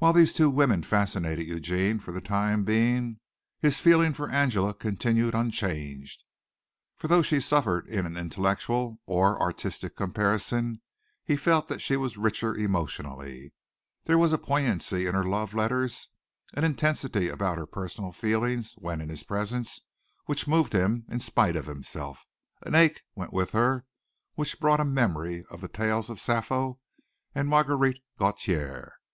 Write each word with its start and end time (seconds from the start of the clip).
While 0.00 0.12
these 0.12 0.34
two 0.34 0.50
women 0.50 0.82
fascinated 0.82 1.46
Eugene 1.46 1.98
for 1.98 2.12
the 2.12 2.20
time 2.20 2.62
being, 2.62 3.20
his 3.58 3.80
feeling 3.80 4.12
for 4.12 4.28
Angela 4.28 4.74
continued 4.74 5.34
unchanged; 5.34 6.24
for 6.98 7.08
though 7.08 7.22
she 7.22 7.40
suffered 7.40 7.86
in 7.88 8.04
an 8.04 8.18
intellectual 8.18 9.00
or 9.06 9.40
artistic 9.40 9.96
comparison, 9.96 10.82
he 11.24 11.36
felt 11.36 11.68
that 11.68 11.80
she 11.80 11.96
was 11.96 12.18
richer 12.18 12.54
emotionally. 12.54 13.54
There 14.04 14.18
was 14.18 14.34
a 14.34 14.36
poignancy 14.36 15.06
in 15.06 15.14
her 15.14 15.24
love 15.24 15.54
letters, 15.54 16.10
an 16.52 16.62
intensity 16.64 17.28
about 17.28 17.56
her 17.56 17.64
personal 17.64 18.12
feelings 18.12 18.74
when 18.76 19.00
in 19.00 19.08
his 19.08 19.22
presence 19.22 19.80
which 20.26 20.46
moved 20.46 20.74
him 20.74 21.06
in 21.08 21.18
spite 21.20 21.56
of 21.56 21.64
himself 21.64 22.26
an 22.66 22.74
ache 22.74 23.00
went 23.14 23.32
with 23.32 23.52
her 23.52 23.86
which 24.34 24.60
brought 24.60 24.80
a 24.80 24.84
memory 24.84 25.44
of 25.48 25.62
the 25.62 25.68
tales 25.68 26.10
of 26.10 26.20
Sappho 26.20 26.78
and 27.34 27.48
Marguerite 27.48 28.02
Gautier. 28.18 28.96